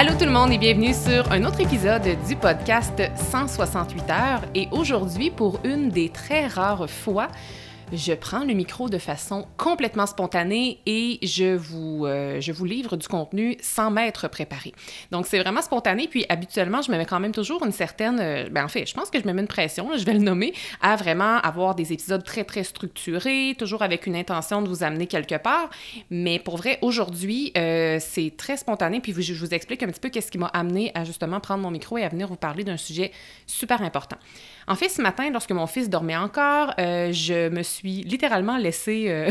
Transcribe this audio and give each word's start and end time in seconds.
Allô 0.00 0.14
tout 0.18 0.24
le 0.24 0.30
monde 0.30 0.50
et 0.50 0.56
bienvenue 0.56 0.94
sur 0.94 1.30
un 1.30 1.44
autre 1.44 1.60
épisode 1.60 2.16
du 2.26 2.34
podcast 2.34 3.02
168 3.30 4.10
heures. 4.10 4.40
Et 4.54 4.66
aujourd'hui, 4.70 5.30
pour 5.30 5.60
une 5.62 5.90
des 5.90 6.08
très 6.08 6.46
rares 6.46 6.88
fois, 6.88 7.28
je 7.92 8.12
prends 8.12 8.44
le 8.44 8.54
micro 8.54 8.88
de 8.88 8.98
façon 8.98 9.46
complètement 9.56 10.06
spontanée 10.06 10.80
et 10.86 11.18
je 11.22 11.56
vous, 11.56 12.06
euh, 12.06 12.40
je 12.40 12.52
vous 12.52 12.64
livre 12.64 12.96
du 12.96 13.08
contenu 13.08 13.56
sans 13.60 13.90
m'être 13.90 14.28
préparé. 14.28 14.72
Donc, 15.10 15.26
c'est 15.26 15.40
vraiment 15.40 15.62
spontané. 15.62 16.06
Puis, 16.06 16.24
habituellement, 16.28 16.82
je 16.82 16.92
me 16.92 16.96
mets 16.96 17.06
quand 17.06 17.18
même 17.18 17.32
toujours 17.32 17.64
une 17.64 17.72
certaine. 17.72 18.20
Euh, 18.20 18.48
ben, 18.48 18.64
en 18.64 18.68
fait, 18.68 18.86
je 18.86 18.94
pense 18.94 19.10
que 19.10 19.20
je 19.20 19.26
me 19.26 19.32
mets 19.32 19.42
une 19.42 19.48
pression, 19.48 19.90
je 19.96 20.04
vais 20.04 20.12
le 20.12 20.20
nommer, 20.20 20.54
à 20.80 20.94
vraiment 20.94 21.38
avoir 21.38 21.74
des 21.74 21.92
épisodes 21.92 22.22
très, 22.22 22.44
très 22.44 22.62
structurés, 22.62 23.56
toujours 23.58 23.82
avec 23.82 24.06
une 24.06 24.16
intention 24.16 24.62
de 24.62 24.68
vous 24.68 24.84
amener 24.84 25.06
quelque 25.06 25.36
part. 25.36 25.68
Mais 26.10 26.38
pour 26.38 26.58
vrai, 26.58 26.78
aujourd'hui, 26.82 27.52
euh, 27.56 27.98
c'est 28.00 28.34
très 28.36 28.56
spontané. 28.56 29.00
Puis, 29.00 29.12
je 29.20 29.34
vous 29.34 29.52
explique 29.52 29.82
un 29.82 29.88
petit 29.88 30.00
peu 30.00 30.10
qu'est-ce 30.10 30.30
qui 30.30 30.38
m'a 30.38 30.46
amené 30.46 30.92
à 30.94 31.04
justement 31.04 31.40
prendre 31.40 31.62
mon 31.62 31.70
micro 31.70 31.98
et 31.98 32.04
à 32.04 32.08
venir 32.08 32.28
vous 32.28 32.36
parler 32.36 32.62
d'un 32.62 32.76
sujet 32.76 33.10
super 33.46 33.82
important. 33.82 34.16
En 34.70 34.76
fait, 34.76 34.88
ce 34.88 35.02
matin, 35.02 35.28
lorsque 35.32 35.50
mon 35.50 35.66
fils 35.66 35.90
dormait 35.90 36.16
encore, 36.16 36.72
je 36.78 37.48
me 37.48 37.64
suis 37.64 38.04
littéralement 38.04 38.56
laissé, 38.56 39.06
euh, 39.08 39.30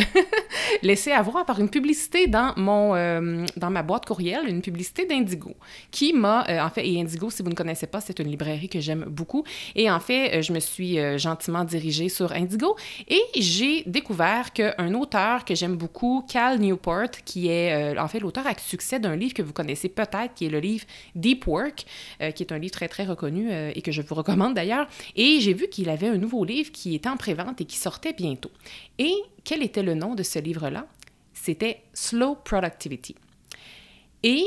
avoir 1.15 1.45
par 1.45 1.61
une 1.61 1.69
publicité 1.69 2.27
dans, 2.27 2.53
mon, 2.57 2.93
euh, 2.93 3.45
dans 3.55 3.69
ma 3.69 3.81
boîte 3.81 4.05
courriel, 4.05 4.49
une 4.49 4.61
publicité 4.61 5.05
d'Indigo, 5.05 5.55
qui 5.91 6.11
m'a, 6.11 6.45
euh, 6.49 6.59
en 6.61 6.69
fait, 6.69 6.85
et 6.85 6.99
Indigo, 6.99 7.29
si 7.29 7.41
vous 7.41 7.49
ne 7.49 7.55
connaissez 7.55 7.87
pas, 7.87 8.01
c'est 8.01 8.19
une 8.19 8.27
librairie 8.27 8.67
que 8.67 8.81
j'aime 8.81 9.05
beaucoup. 9.07 9.45
Et 9.75 9.89
en 9.89 10.01
fait, 10.01 10.41
je 10.41 10.51
me 10.51 10.59
suis 10.59 10.97
gentiment 11.17 11.63
dirigée 11.63 12.09
sur 12.09 12.33
Indigo 12.33 12.75
et 13.07 13.21
j'ai 13.37 13.83
découvert 13.85 14.51
qu'un 14.51 14.93
auteur 14.93 15.45
que 15.45 15.55
j'aime 15.55 15.77
beaucoup, 15.77 16.25
Cal 16.27 16.59
Newport, 16.59 17.11
qui 17.23 17.47
est 17.47 17.97
en 17.97 18.09
fait 18.09 18.19
l'auteur 18.19 18.45
à 18.45 18.53
succès 18.57 18.99
d'un 18.99 19.15
livre 19.15 19.33
que 19.33 19.41
vous 19.41 19.53
connaissez 19.53 19.87
peut-être, 19.87 20.33
qui 20.35 20.47
est 20.47 20.49
le 20.49 20.59
livre 20.59 20.85
Deep 21.15 21.47
Work, 21.47 21.85
qui 22.35 22.43
est 22.43 22.51
un 22.51 22.57
livre 22.57 22.73
très, 22.73 22.89
très 22.89 23.05
reconnu 23.05 23.49
et 23.51 23.81
que 23.81 23.93
je 23.93 24.01
vous 24.01 24.15
recommande 24.15 24.53
d'ailleurs. 24.53 24.87
Et 25.15 25.28
j'ai 25.39 25.53
vu 25.53 25.67
qu'il 25.69 25.89
avait 25.89 26.07
un 26.07 26.17
nouveau 26.17 26.43
livre 26.43 26.71
qui 26.71 26.95
était 26.95 27.09
en 27.09 27.17
prévente 27.17 27.61
et 27.61 27.65
qui 27.65 27.77
sortait 27.77 28.13
bientôt. 28.13 28.51
Et 28.97 29.13
quel 29.43 29.63
était 29.63 29.83
le 29.83 29.93
nom 29.93 30.15
de 30.15 30.23
ce 30.23 30.39
livre-là? 30.39 30.87
C'était 31.33 31.83
Slow 31.93 32.35
Productivity. 32.43 33.15
Et 34.23 34.43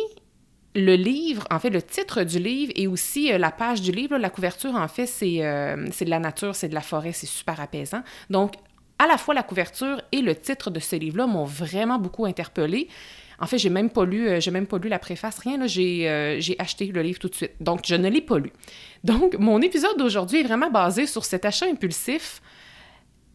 le 0.75 0.95
livre, 0.95 1.45
en 1.51 1.59
fait, 1.59 1.71
le 1.71 1.83
titre 1.83 2.23
du 2.25 2.39
livre 2.39 2.73
et 2.77 2.87
aussi 2.87 3.33
euh, 3.33 3.39
la 3.39 3.51
page 3.51 3.83
du 3.83 3.93
livre, 3.93 4.17
la 4.17 4.31
couverture, 4.31 4.75
en 4.75 4.89
fait, 4.89 5.11
euh, 5.23 5.87
c'est 5.93 6.05
de 6.05 6.11
la 6.11 6.19
nature, 6.19 6.55
c'est 6.55 6.69
de 6.69 6.75
la 6.75 6.81
forêt, 6.81 7.13
c'est 7.13 7.27
super 7.27 7.61
apaisant. 7.61 8.03
Donc, 8.31 8.55
à 8.99 9.07
la 9.07 9.19
fois 9.19 9.35
la 9.35 9.43
couverture 9.43 10.01
et 10.13 10.23
le 10.23 10.35
titre 10.35 10.71
de 10.71 10.81
ce 10.81 10.97
livre-là 10.97 11.27
m'ont 11.27 11.45
vraiment 11.45 11.99
beaucoup 11.99 12.25
interpellée. 12.25 12.89
En 13.43 13.47
fait, 13.47 13.59
j'ai 13.59 13.69
même 13.69 13.91
pas 13.91 14.03
euh, 14.03 14.41
j'ai 14.41 14.51
même 14.51 14.67
pas 14.67 14.79
lu 14.79 14.89
la 14.89 14.99
préface, 14.99 15.39
rien. 15.39 15.67
J'ai, 15.67 16.39
j'ai 16.39 16.57
acheté 16.59 16.87
le 16.87 17.03
livre 17.03 17.19
tout 17.19 17.29
de 17.29 17.35
suite. 17.35 17.53
Donc, 17.61 17.81
je 17.85 17.95
ne 17.95 18.09
l'ai 18.09 18.23
pas 18.23 18.39
lu. 18.39 18.53
Donc, 19.05 19.37
mon 19.39 19.61
épisode 19.61 19.99
d'aujourd'hui 19.99 20.41
est 20.41 20.45
vraiment 20.45 20.71
basé 20.71 21.07
sur 21.07 21.25
cet 21.25 21.45
achat 21.45 21.67
impulsif 21.67 22.41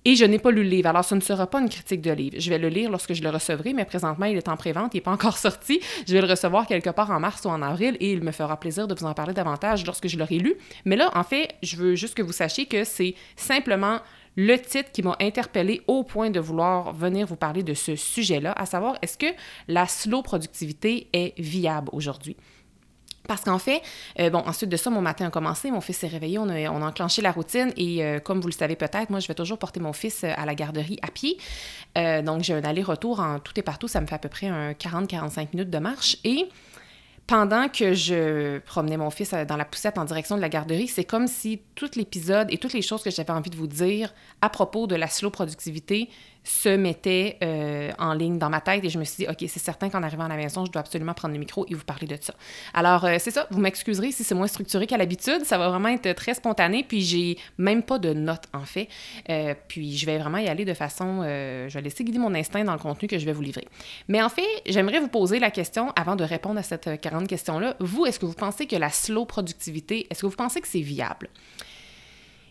et 0.07 0.15
je 0.15 0.23
n'ai 0.23 0.39
pas 0.39 0.51
lu 0.51 0.63
le 0.63 0.69
livre. 0.69 0.87
Alors, 0.87 1.03
ce 1.03 1.15
ne 1.15 1.19
sera 1.19 1.47
pas 1.47 1.59
une 1.59 1.67
critique 1.67 2.01
de 2.01 2.11
livre. 2.11 2.37
Je 2.39 2.49
vais 2.49 2.57
le 2.57 2.69
lire 2.69 2.89
lorsque 2.89 3.13
je 3.13 3.21
le 3.21 3.29
recevrai, 3.29 3.73
mais 3.73 3.83
présentement, 3.83 4.25
il 4.25 4.37
est 4.37 4.47
en 4.47 4.55
prévente, 4.55 4.93
il 4.93 4.97
n'est 4.97 5.01
pas 5.01 5.11
encore 5.11 5.37
sorti. 5.47 5.81
Je 6.07 6.13
vais 6.13 6.21
le 6.21 6.27
recevoir 6.27 6.65
quelque 6.65 6.89
part 6.91 7.11
en 7.11 7.19
mars 7.19 7.43
ou 7.43 7.49
en 7.49 7.61
avril 7.61 7.97
et 7.99 8.13
il 8.13 8.23
me 8.23 8.31
fera 8.31 8.57
plaisir 8.57 8.87
de 8.87 8.95
vous 8.95 9.05
en 9.05 9.13
parler 9.13 9.33
davantage 9.33 9.85
lorsque 9.85 10.07
je 10.07 10.17
l'aurai 10.17 10.37
lu. 10.37 10.55
Mais 10.85 10.95
là, 10.95 11.11
en 11.13 11.23
fait, 11.23 11.55
je 11.61 11.75
veux 11.75 11.95
juste 11.95 12.15
que 12.15 12.21
vous 12.21 12.31
sachiez 12.31 12.67
que 12.67 12.85
c'est 12.85 13.15
simplement 13.35 13.99
le 14.37 14.55
titre 14.57 14.91
qui 14.91 15.01
m'a 15.01 15.17
interpellé 15.19 15.81
au 15.87 16.03
point 16.03 16.29
de 16.29 16.39
vouloir 16.39 16.93
venir 16.93 17.25
vous 17.25 17.35
parler 17.35 17.63
de 17.63 17.73
ce 17.73 17.95
sujet-là, 17.95 18.53
à 18.55 18.65
savoir 18.65 18.97
est-ce 19.01 19.17
que 19.17 19.25
la 19.67 19.87
slow 19.87 20.21
productivité 20.21 21.09
est 21.11 21.37
viable 21.39 21.89
aujourd'hui? 21.91 22.37
Parce 23.27 23.41
qu'en 23.41 23.59
fait, 23.59 23.81
euh, 24.19 24.29
bon, 24.29 24.39
ensuite 24.39 24.69
de 24.69 24.77
ça, 24.77 24.89
mon 24.89 25.01
matin 25.01 25.27
a 25.27 25.29
commencé, 25.31 25.69
mon 25.69 25.81
fils 25.81 25.97
s'est 25.97 26.07
réveillé, 26.07 26.39
on 26.39 26.47
a, 26.47 26.69
on 26.69 26.81
a, 26.81 26.87
enclenché 26.87 27.21
la 27.21 27.31
routine 27.31 27.73
et 27.75 28.05
euh, 28.05 28.19
comme 28.19 28.39
vous 28.39 28.47
le 28.47 28.53
savez 28.53 28.77
peut-être, 28.77 29.09
moi, 29.09 29.19
je 29.19 29.27
vais 29.27 29.33
toujours 29.33 29.57
porter 29.57 29.81
mon 29.81 29.91
fils 29.91 30.23
euh, 30.23 30.31
à 30.37 30.45
la 30.45 30.55
garderie 30.55 30.97
à 31.01 31.11
pied. 31.11 31.37
donc, 31.95 32.43
j'ai 32.43 32.53
un 32.53 32.63
aller-retour 32.63 33.19
en 33.19 33.39
tout 33.39 33.51
et 33.59 33.63
partout, 33.63 33.87
ça 33.87 33.99
me 33.99 34.05
fait 34.05 34.15
à 34.15 34.19
peu 34.19 34.29
près 34.29 34.47
un 34.47 34.71
40-45 34.71 35.47
minutes 35.53 35.71
de 35.71 35.79
marche 35.79 36.17
et 36.23 36.47
pendant 37.27 37.67
que 37.67 37.93
je 37.93 38.59
promenais 38.59 38.95
mon 38.95 39.09
fils 39.09 39.33
dans 39.47 39.57
la 39.57 39.65
poussette 39.65 39.97
en 39.97 40.05
direction 40.05 40.37
de 40.37 40.41
la 40.41 40.47
garderie, 40.47 40.87
c'est 40.87 41.03
comme 41.03 41.27
si 41.27 41.61
tout 41.75 41.89
l'épisode 41.95 42.47
et 42.51 42.57
toutes 42.57 42.71
les 42.71 42.81
choses 42.81 43.03
que 43.03 43.11
j'avais 43.11 43.31
envie 43.31 43.49
de 43.49 43.57
vous 43.57 43.67
dire 43.67 44.13
à 44.41 44.49
propos 44.49 44.87
de 44.87 44.95
la 44.95 45.07
slow 45.07 45.29
productivité 45.29 46.09
se 46.47 46.69
mettait 46.69 47.37
euh, 47.43 47.91
en 47.99 48.13
ligne 48.13 48.37
dans 48.37 48.49
ma 48.49 48.61
tête 48.61 48.83
et 48.83 48.89
je 48.89 48.97
me 48.97 49.03
suis 49.03 49.25
dit, 49.25 49.29
OK, 49.29 49.37
c'est 49.49 49.59
certain 49.59 49.89
qu'en 49.89 50.01
arrivant 50.01 50.25
à 50.25 50.29
la 50.29 50.37
maison, 50.37 50.65
je 50.65 50.71
dois 50.71 50.79
absolument 50.79 51.13
prendre 51.13 51.33
le 51.33 51.39
micro 51.39 51.65
et 51.69 51.73
vous 51.73 51.83
parler 51.83 52.07
de 52.07 52.17
ça. 52.19 52.33
Alors, 52.73 53.03
euh, 53.03 53.17
c'est 53.19 53.31
ça, 53.31 53.47
vous 53.51 53.59
m'excuserez 53.59 54.11
si 54.11 54.23
c'est 54.23 54.35
moins 54.35 54.47
structuré 54.47 54.87
qu'à 54.87 54.97
l'habitude, 54.97 55.43
ça 55.43 55.57
va 55.57 55.69
vraiment 55.69 55.89
être 55.89 56.13
très 56.13 56.33
spontané, 56.33 56.85
puis 56.87 57.01
j'ai 57.01 57.37
même 57.57 57.83
pas 57.83 57.99
de 57.99 58.13
notes 58.13 58.45
en 58.53 58.63
fait. 58.63 58.87
Euh, 59.29 59.55
puis 59.67 59.97
je 59.97 60.05
vais 60.05 60.17
vraiment 60.17 60.37
y 60.37 60.47
aller 60.47 60.63
de 60.63 60.73
façon, 60.73 61.23
je 61.23 61.73
vais 61.73 61.81
laisser 61.81 62.03
guider 62.03 62.19
mon 62.19 62.33
instinct 62.33 62.63
dans 62.63 62.73
le 62.73 62.79
contenu 62.79 63.07
que 63.07 63.17
je 63.17 63.25
vais 63.25 63.33
vous 63.33 63.41
livrer. 63.41 63.67
Mais 64.07 64.21
en 64.21 64.29
fait, 64.29 64.47
j'aimerais 64.65 64.99
vous 64.99 65.09
poser 65.09 65.39
la 65.39 65.51
question 65.51 65.91
avant 65.95 66.15
de 66.15 66.23
répondre 66.23 66.59
à 66.59 66.63
cette 66.63 67.01
40 67.01 67.27
question-là. 67.27 67.75
Vous, 67.79 68.05
est-ce 68.05 68.19
que 68.19 68.25
vous 68.25 68.33
pensez 68.33 68.67
que 68.67 68.75
la 68.75 68.89
slow 68.89 69.25
productivité, 69.25 70.07
est-ce 70.09 70.21
que 70.21 70.27
vous 70.27 70.35
pensez 70.35 70.61
que 70.61 70.67
c'est 70.67 70.79
viable? 70.79 71.29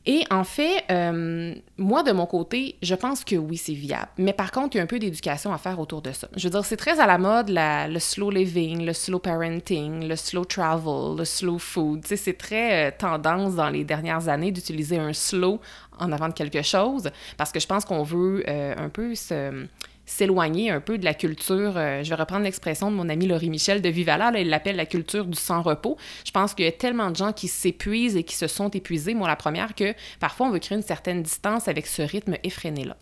Et 0.08 0.24
en 0.30 0.44
fait, 0.44 0.84
euh, 0.90 1.52
moi, 1.78 2.04
de 2.04 2.12
mon 2.12 2.26
côté, 2.26 2.76
je 2.80 2.94
pense 2.94 3.24
que 3.24 3.34
oui, 3.34 3.56
c'est 3.56 3.74
viable. 3.74 4.08
Mais 4.18 4.32
par 4.32 4.52
contre, 4.52 4.76
il 4.76 4.78
y 4.78 4.80
a 4.80 4.84
un 4.84 4.86
peu 4.86 5.00
d'éducation 5.00 5.52
à 5.52 5.58
faire 5.58 5.80
autour 5.80 6.00
de 6.00 6.12
ça. 6.12 6.28
Je 6.36 6.44
veux 6.44 6.50
dire, 6.50 6.64
c'est 6.64 6.76
très 6.76 7.00
à 7.00 7.06
la 7.06 7.18
mode, 7.18 7.50
le 7.50 7.98
slow 7.98 8.30
living, 8.30 8.86
le 8.86 8.92
slow 8.92 9.18
parenting, 9.18 10.06
le 10.06 10.14
slow 10.14 10.44
travel, 10.44 11.16
le 11.18 11.24
slow 11.24 11.58
food. 11.58 12.02
Tu 12.02 12.08
sais, 12.08 12.16
c'est 12.16 12.38
très 12.38 12.86
euh, 12.86 12.90
tendance 12.96 13.56
dans 13.56 13.68
les 13.68 13.82
dernières 13.82 14.28
années 14.28 14.52
d'utiliser 14.52 14.96
un 14.96 15.12
slow 15.12 15.60
en 15.98 16.12
avant 16.12 16.28
de 16.28 16.34
quelque 16.34 16.62
chose 16.62 17.10
parce 17.36 17.50
que 17.50 17.58
je 17.58 17.66
pense 17.66 17.84
qu'on 17.84 18.02
veut 18.02 18.44
euh, 18.46 18.74
un 18.76 18.88
peu 18.88 19.14
se 19.14 19.66
s'éloigner 20.06 20.70
un 20.70 20.80
peu 20.80 20.98
de 20.98 21.04
la 21.04 21.14
culture. 21.14 21.76
Euh, 21.76 22.02
je 22.02 22.08
vais 22.08 22.14
reprendre 22.14 22.44
l'expression 22.44 22.90
de 22.90 22.96
mon 22.96 23.08
ami 23.08 23.26
Laurie 23.26 23.50
Michel 23.50 23.82
de 23.82 23.88
Vivala, 23.88 24.30
là, 24.30 24.38
il 24.40 24.48
l'appelle 24.48 24.76
la 24.76 24.86
culture 24.86 25.26
du 25.26 25.36
sans-repos. 25.36 25.98
Je 26.24 26.30
pense 26.30 26.54
qu'il 26.54 26.64
y 26.64 26.68
a 26.68 26.72
tellement 26.72 27.10
de 27.10 27.16
gens 27.16 27.32
qui 27.32 27.48
s'épuisent 27.48 28.16
et 28.16 28.22
qui 28.22 28.36
se 28.36 28.46
sont 28.46 28.70
épuisés, 28.70 29.14
moi 29.14 29.28
la 29.28 29.36
première, 29.36 29.74
que 29.74 29.94
parfois 30.20 30.46
on 30.46 30.50
veut 30.50 30.60
créer 30.60 30.78
une 30.78 30.84
certaine 30.84 31.22
distance 31.22 31.68
avec 31.68 31.86
ce 31.86 32.02
rythme 32.02 32.36
effréné-là. 32.44 32.96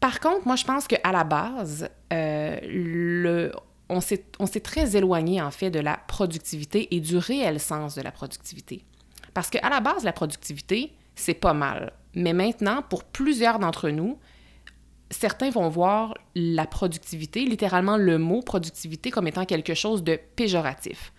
Par 0.00 0.20
contre, 0.20 0.46
moi 0.46 0.56
je 0.56 0.64
pense 0.64 0.86
qu'à 0.86 1.12
la 1.12 1.24
base, 1.24 1.88
euh, 2.12 3.50
on 3.88 4.00
s'est 4.00 4.60
très 4.62 4.96
éloigné 4.96 5.40
en 5.40 5.50
fait 5.50 5.70
de 5.70 5.80
la 5.80 5.96
productivité 5.96 6.94
et 6.94 7.00
du 7.00 7.16
réel 7.16 7.58
sens 7.58 7.94
de 7.94 8.02
la 8.02 8.12
productivité. 8.12 8.84
Parce 9.32 9.48
qu'à 9.48 9.68
la 9.70 9.80
base, 9.80 10.04
la 10.04 10.12
productivité, 10.12 10.92
c'est 11.14 11.34
pas 11.34 11.54
mal. 11.54 11.92
Mais 12.14 12.32
maintenant, 12.32 12.82
pour 12.82 13.04
plusieurs 13.04 13.58
d'entre 13.58 13.88
nous, 13.88 14.18
certains 15.12 15.50
vont 15.50 15.68
voir 15.68 16.14
la 16.34 16.66
productivité, 16.66 17.44
littéralement 17.44 17.96
le 17.96 18.18
mot 18.18 18.42
productivité, 18.42 19.10
comme 19.10 19.28
étant 19.28 19.44
quelque 19.44 19.74
chose 19.74 20.02
de 20.02 20.18
péjoratif. 20.36 21.12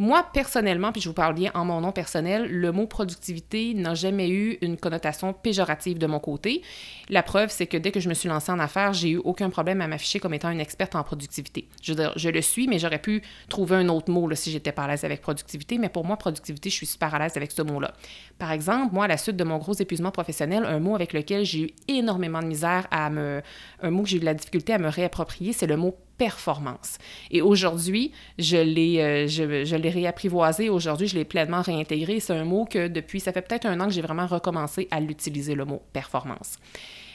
Moi, 0.00 0.24
personnellement, 0.32 0.92
puis 0.92 1.00
je 1.00 1.08
vous 1.08 1.14
parle 1.14 1.34
bien 1.34 1.50
en 1.54 1.64
mon 1.64 1.80
nom 1.80 1.90
personnel, 1.90 2.46
le 2.48 2.70
mot 2.70 2.86
productivité 2.86 3.74
n'a 3.74 3.94
jamais 3.94 4.28
eu 4.28 4.56
une 4.62 4.76
connotation 4.76 5.32
péjorative 5.32 5.98
de 5.98 6.06
mon 6.06 6.20
côté. 6.20 6.62
La 7.08 7.24
preuve, 7.24 7.50
c'est 7.50 7.66
que 7.66 7.76
dès 7.76 7.90
que 7.90 7.98
je 7.98 8.08
me 8.08 8.14
suis 8.14 8.28
lancée 8.28 8.52
en 8.52 8.60
affaires, 8.60 8.92
j'ai 8.92 9.10
eu 9.10 9.16
aucun 9.16 9.50
problème 9.50 9.80
à 9.80 9.88
m'afficher 9.88 10.20
comme 10.20 10.34
étant 10.34 10.50
une 10.50 10.60
experte 10.60 10.94
en 10.94 11.02
productivité. 11.02 11.66
Je 11.82 11.92
veux 11.92 11.96
dire, 11.96 12.12
je 12.14 12.28
le 12.28 12.40
suis, 12.42 12.68
mais 12.68 12.78
j'aurais 12.78 13.00
pu 13.00 13.22
trouver 13.48 13.74
un 13.74 13.88
autre 13.88 14.12
mot 14.12 14.32
si 14.36 14.52
j'étais 14.52 14.70
pas 14.70 14.84
à 14.84 14.88
l'aise 14.88 15.02
avec 15.02 15.20
productivité. 15.20 15.78
Mais 15.78 15.88
pour 15.88 16.04
moi, 16.04 16.16
productivité, 16.16 16.70
je 16.70 16.76
suis 16.76 16.86
super 16.86 17.12
à 17.16 17.18
l'aise 17.18 17.36
avec 17.36 17.50
ce 17.50 17.62
mot-là. 17.62 17.92
Par 18.38 18.52
exemple, 18.52 18.94
moi, 18.94 19.06
à 19.06 19.08
la 19.08 19.16
suite 19.16 19.36
de 19.36 19.44
mon 19.44 19.58
gros 19.58 19.74
épuisement 19.74 20.12
professionnel, 20.12 20.64
un 20.64 20.78
mot 20.78 20.94
avec 20.94 21.12
lequel 21.12 21.44
j'ai 21.44 21.60
eu 21.60 21.70
énormément 21.88 22.40
de 22.40 22.46
misère 22.46 22.86
à 22.92 23.10
me. 23.10 23.42
Un 23.82 23.90
mot 23.90 24.04
que 24.04 24.10
j'ai 24.10 24.18
eu 24.18 24.20
de 24.20 24.26
la 24.26 24.34
difficulté 24.34 24.72
à 24.74 24.78
me 24.78 24.88
réapproprier, 24.88 25.52
c'est 25.52 25.66
le 25.66 25.76
mot 25.76 25.96
performance. 26.18 26.98
Et 27.30 27.40
aujourd'hui, 27.40 28.12
je 28.38 28.56
l'ai, 28.56 29.00
euh, 29.00 29.26
je, 29.28 29.76
l'ai 29.76 29.90
réapprivoisé. 29.90 30.68
Aujourd'hui, 30.68 31.08
je 31.08 31.16
l'ai 31.16 31.24
pleinement 31.24 31.62
réintégré. 31.62 32.20
C'est 32.20 32.34
un 32.34 32.44
mot 32.44 32.66
que 32.66 32.88
depuis, 32.88 33.20
ça 33.20 33.32
fait 33.32 33.42
peut-être 33.42 33.66
un 33.66 33.80
an 33.80 33.86
que 33.86 33.92
j'ai 33.92 34.02
vraiment 34.02 34.26
recommencé 34.26 34.88
à 34.90 35.00
l'utiliser, 35.00 35.54
le 35.54 35.64
mot 35.64 35.82
performance. 35.92 36.58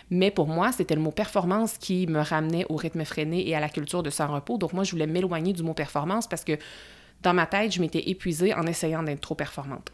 Mais 0.09 0.31
pour 0.31 0.47
moi, 0.47 0.71
c'était 0.71 0.95
le 0.95 1.01
mot 1.01 1.11
performance 1.11 1.77
qui 1.77 2.07
me 2.07 2.21
ramenait 2.21 2.65
au 2.69 2.75
rythme 2.75 3.03
freiné 3.03 3.47
et 3.47 3.55
à 3.55 3.59
la 3.59 3.69
culture 3.69 4.03
de 4.03 4.09
sans 4.09 4.27
repos. 4.27 4.57
Donc 4.57 4.73
moi, 4.73 4.83
je 4.83 4.91
voulais 4.91 5.07
m'éloigner 5.07 5.53
du 5.53 5.63
mot 5.63 5.73
performance 5.73 6.27
parce 6.27 6.43
que 6.43 6.57
dans 7.21 7.33
ma 7.33 7.45
tête, 7.45 7.71
je 7.73 7.81
m'étais 7.81 8.09
épuisée 8.09 8.53
en 8.53 8.65
essayant 8.67 9.03
d'être 9.03 9.21
trop 9.21 9.35
performante. 9.35 9.91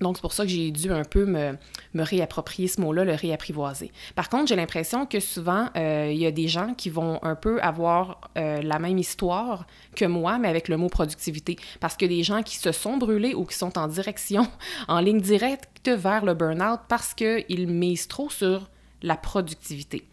Donc, 0.00 0.16
c'est 0.16 0.22
pour 0.22 0.32
ça 0.32 0.44
que 0.44 0.50
j'ai 0.50 0.70
dû 0.70 0.90
un 0.90 1.04
peu 1.04 1.24
me, 1.24 1.56
réapproprier 1.94 2.68
ce 2.68 2.80
mot-là, 2.80 3.04
le 3.04 3.14
réapprivoiser. 3.14 3.92
Par 4.14 4.28
contre, 4.28 4.48
j'ai 4.48 4.56
l'impression 4.56 5.06
que 5.06 5.20
souvent, 5.20 5.68
euh, 5.76 6.10
il 6.12 6.18
y 6.18 6.26
a 6.26 6.32
des 6.32 6.48
gens 6.48 6.74
qui 6.74 6.90
vont 6.90 7.20
un 7.22 7.36
peu 7.36 7.60
avoir 7.62 8.20
euh, 8.36 8.60
la 8.62 8.78
même 8.78 8.98
histoire 8.98 9.66
que 9.94 10.04
moi, 10.04 10.38
mais 10.38 10.48
avec 10.48 10.68
le 10.68 10.76
mot 10.76 10.88
productivité. 10.88 11.56
Parce 11.80 11.96
que 11.96 12.06
des 12.06 12.22
gens 12.22 12.42
qui 12.42 12.56
se 12.56 12.72
sont 12.72 12.96
brûlés 12.96 13.34
ou 13.34 13.44
qui 13.44 13.56
sont 13.56 13.78
en 13.78 13.86
direction, 13.86 14.48
en 14.88 15.00
ligne 15.00 15.20
directe 15.20 15.88
vers 15.88 16.24
le 16.24 16.34
burn-out 16.34 16.80
parce 16.88 17.14
qu'ils 17.14 17.68
misent 17.68 18.08
trop 18.08 18.30
sur 18.30 18.68
la 19.02 19.16
productivité. 19.16 20.06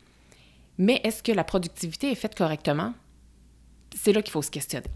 Mais 0.77 1.01
est-ce 1.03 1.23
que 1.23 1.31
la 1.31 1.43
productivité 1.43 2.11
est 2.11 2.15
faite 2.15 2.35
correctement? 2.35 2.93
C'est 3.95 4.13
là 4.13 4.21
qu'il 4.21 4.31
faut 4.31 4.41
se 4.41 4.51
questionner. 4.51 4.87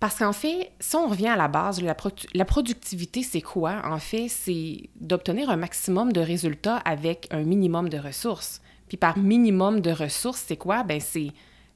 Parce 0.00 0.18
qu'en 0.18 0.32
fait, 0.32 0.72
si 0.80 0.96
on 0.96 1.08
revient 1.08 1.28
à 1.28 1.36
la 1.36 1.48
base, 1.48 1.82
la, 1.82 2.44
productivité, 2.46 3.22
c'est 3.22 3.42
quoi? 3.42 3.82
En 3.84 3.98
fait, 3.98 4.28
c'est 4.28 4.88
d'obtenir 4.96 5.50
un 5.50 5.56
maximum 5.56 6.10
de 6.12 6.20
résultats 6.20 6.78
avec 6.78 7.28
un 7.30 7.42
minimum 7.42 7.90
de 7.90 7.98
ressources. 7.98 8.62
Puis 8.88 8.96
par 8.96 9.18
minimum 9.18 9.80
de 9.80 9.90
ressources, 9.90 10.42
c'est 10.46 10.56
quoi? 10.56 10.82
Ben 10.84 11.00
c'est 11.00 11.32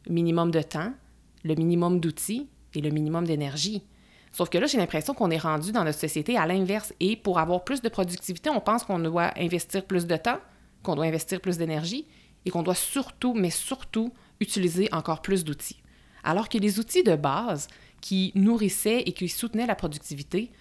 minimum 0.08 0.50
de 0.50 0.62
temps, 0.62 0.92
le 1.44 1.54
minimum 1.54 2.00
d'outils 2.00 2.48
et 2.74 2.80
le 2.80 2.88
minimum 2.88 3.26
d'énergie. 3.26 3.84
Sauf 4.32 4.48
que 4.48 4.56
là, 4.56 4.66
j'ai 4.66 4.78
l'impression 4.78 5.12
qu'on 5.12 5.30
est 5.30 5.38
rendu 5.38 5.70
dans 5.70 5.84
notre 5.84 5.98
société 5.98 6.36
à 6.38 6.46
l'inverse. 6.46 6.94
Et 7.00 7.16
pour 7.16 7.38
avoir 7.38 7.62
plus 7.62 7.82
de 7.82 7.88
productivité, 7.90 8.48
on 8.48 8.60
pense 8.60 8.84
qu'on 8.84 8.98
doit 8.98 9.30
investir 9.38 9.84
plus 9.84 10.06
de 10.06 10.16
temps, 10.16 10.40
qu'on 10.82 10.96
doit 10.96 11.04
investir 11.04 11.40
plus 11.42 11.58
d'énergie 11.58 12.06
et 12.46 12.50
qu'on 12.50 12.62
doit 12.62 12.74
surtout, 12.74 13.34
mais 13.34 13.50
surtout, 13.50 14.12
utiliser 14.40 14.88
encore 14.92 15.20
plus 15.22 15.44
d'outils. 15.44 15.82
Alors 16.24 16.48
que 16.48 16.58
les 16.58 16.80
outils 16.80 17.04
de 17.04 17.14
base, 17.14 17.68
qui 18.04 18.32
nourrissaient 18.34 19.00
et 19.06 19.12
qui 19.12 19.30
soutenaient 19.30 19.64
la 19.64 19.74
productivité. 19.74 20.52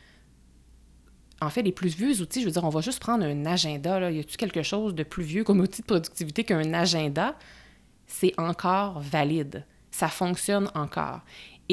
En 1.42 1.50
fait, 1.50 1.62
les 1.62 1.74
plus 1.74 1.94
vieux 1.94 2.22
outils, 2.22 2.40
je 2.40 2.46
veux 2.46 2.54
dire, 2.54 2.64
on 2.64 2.70
va 2.70 2.80
juste 2.80 3.02
prendre 3.02 3.26
un 3.26 3.46
agenda. 3.46 4.00
Là. 4.00 4.12
Y 4.12 4.20
a-t-il 4.20 4.38
quelque 4.38 4.64
chose 4.64 4.96
de 4.96 5.04
plus 5.04 5.26
vieux 5.26 5.44
comme 5.44 5.60
outil 5.60 5.82
de 5.82 5.86
productivité 5.86 6.46
qu'un 6.46 6.74
agenda? 6.74 7.36
C'est 8.08 8.34
encore 8.38 9.02
valide. 9.02 9.66
Ça 9.92 10.08
fonctionne 10.08 10.72
encore. 10.74 11.20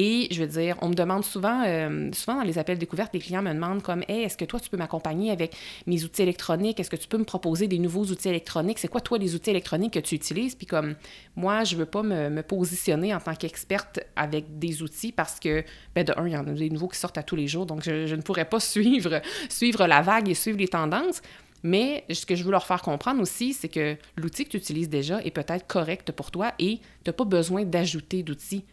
Et 0.03 0.29
je 0.31 0.41
veux 0.41 0.47
dire, 0.47 0.77
on 0.81 0.89
me 0.89 0.95
demande 0.95 1.23
souvent, 1.23 1.61
euh, 1.63 2.09
souvent 2.13 2.37
dans 2.37 2.43
les 2.43 2.57
appels 2.57 2.79
découvertes, 2.79 3.13
les 3.13 3.19
clients 3.19 3.43
me 3.43 3.53
demandent 3.53 3.83
comme, 3.83 4.03
hey, 4.07 4.23
est-ce 4.23 4.35
que 4.35 4.45
toi, 4.45 4.59
tu 4.59 4.67
peux 4.67 4.77
m'accompagner 4.77 5.29
avec 5.29 5.55
mes 5.85 6.03
outils 6.03 6.23
électroniques? 6.23 6.79
Est-ce 6.79 6.89
que 6.89 6.95
tu 6.95 7.07
peux 7.07 7.19
me 7.19 7.23
proposer 7.23 7.67
des 7.67 7.77
nouveaux 7.77 8.05
outils 8.05 8.27
électroniques? 8.27 8.79
C'est 8.79 8.87
quoi, 8.87 9.01
toi, 9.01 9.19
les 9.19 9.35
outils 9.35 9.51
électroniques 9.51 9.93
que 9.93 9.99
tu 9.99 10.15
utilises? 10.15 10.55
Puis 10.55 10.65
comme, 10.65 10.95
moi, 11.35 11.63
je 11.65 11.75
veux 11.75 11.85
pas 11.85 12.01
me, 12.01 12.41
positionner 12.41 13.13
en 13.13 13.19
tant 13.19 13.35
qu'experte 13.35 13.99
avec 14.15 14.57
des 14.57 14.81
outils 14.81 15.11
parce 15.11 15.39
que, 15.39 15.63
ben 15.93 16.03
de 16.03 16.13
un, 16.17 16.25
il 16.25 16.33
y 16.33 16.37
en 16.37 16.47
a 16.47 16.51
des 16.51 16.71
nouveaux 16.71 16.87
qui 16.87 16.97
sortent 16.97 17.19
à 17.19 17.23
tous 17.23 17.35
les 17.35 17.47
jours, 17.47 17.67
donc 17.67 17.83
je, 17.83 18.15
ne 18.15 18.21
pourrais 18.23 18.45
pas 18.45 18.59
suivre, 18.59 19.21
suivre 19.49 19.85
la 19.85 20.01
vague 20.01 20.29
et 20.29 20.33
suivre 20.33 20.57
les 20.57 20.67
tendances. 20.67 21.21
Mais 21.61 22.05
ce 22.09 22.25
que 22.25 22.35
je 22.35 22.43
veux 22.43 22.49
leur 22.49 22.65
faire 22.65 22.81
comprendre 22.81 23.21
aussi, 23.21 23.53
c'est 23.53 23.69
que 23.69 23.95
l'outil 24.17 24.45
que 24.45 24.49
tu 24.49 24.57
utilises 24.57 24.89
déjà 24.89 25.21
est 25.21 25.29
peut-être 25.29 25.67
correct 25.67 26.11
pour 26.11 26.31
toi 26.31 26.53
et 26.57 26.77
tu 26.77 26.83
n'as 27.05 27.13
pas 27.13 27.25
besoin 27.25 27.65
d'ajouter 27.65 28.23
d'outils. 28.23 28.65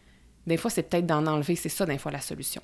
Des 0.49 0.57
fois, 0.57 0.71
c'est 0.71 0.83
peut-être 0.83 1.05
d'en 1.05 1.25
enlever, 1.27 1.55
c'est 1.55 1.69
ça, 1.69 1.85
des 1.85 1.97
fois, 1.97 2.11
la 2.11 2.21
solution. 2.21 2.61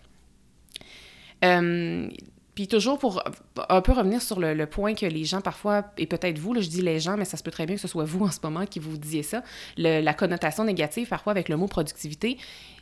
Euh, 1.44 2.10
puis 2.56 2.70
toujours 2.70 2.98
pour 2.98 3.22
un 3.68 3.82
peu 3.82 3.92
revenir 3.92 4.22
sur 4.22 4.40
le, 4.40 4.66
point 4.66 4.96
que 4.96 5.06
les 5.06 5.26
gens 5.26 5.42
parfois, 5.42 5.84
et 5.98 6.08
peut-être 6.08 6.40
vous, 6.40 6.54
là, 6.54 6.62
je 6.62 6.70
dis 6.70 6.82
les 6.82 7.02
gens, 7.02 7.18
mais 7.18 7.26
ça 7.26 7.36
se 7.36 7.44
peut 7.44 7.52
très 7.52 7.66
bien 7.66 7.76
que 7.76 7.82
ce 7.82 7.88
soit 7.90 8.06
vous 8.06 8.24
en 8.24 8.32
ce 8.32 8.40
moment 8.42 8.66
qui 8.66 8.80
vous 8.80 8.98
disiez 8.98 9.24
ça, 9.24 9.44
la 9.78 10.14
connotation 10.14 10.64
négative 10.64 11.10
parfois 11.10 11.32
avec 11.32 11.50
le 11.50 11.58
mot 11.58 11.68
productivité. 11.68 12.38